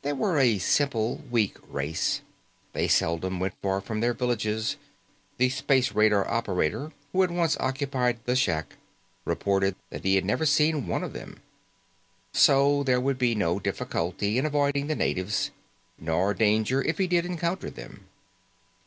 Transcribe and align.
They 0.00 0.14
were 0.14 0.38
a 0.38 0.58
simple, 0.58 1.16
weak 1.30 1.58
race. 1.70 2.22
They 2.72 2.88
seldom 2.88 3.38
went 3.38 3.60
far 3.60 3.82
from 3.82 4.00
their 4.00 4.14
villages; 4.14 4.76
the 5.36 5.50
space 5.50 5.92
radar 5.92 6.26
operator 6.30 6.92
who 7.12 7.20
had 7.20 7.30
once 7.30 7.58
occupied 7.60 8.20
the 8.24 8.36
shack 8.36 8.76
reported 9.26 9.76
that 9.90 10.02
he 10.02 10.14
had 10.14 10.24
never 10.24 10.46
seen 10.46 10.86
one 10.86 11.04
of 11.04 11.12
them. 11.12 11.42
So, 12.32 12.84
there 12.84 13.02
would 13.02 13.18
be 13.18 13.34
no 13.34 13.58
difficulty 13.60 14.38
in 14.38 14.46
avoiding 14.46 14.86
the 14.86 14.96
natives, 14.96 15.50
nor 15.98 16.32
danger 16.32 16.80
if 16.82 16.96
he 16.96 17.06
did 17.06 17.26
encounter 17.26 17.68
them. 17.68 18.06